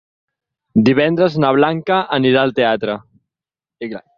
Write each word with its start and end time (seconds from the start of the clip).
Divendres 0.87 1.35
na 1.45 1.51
Blanca 1.57 2.01
anirà 2.19 2.47
al 2.47 2.55
teatre. 2.61 2.97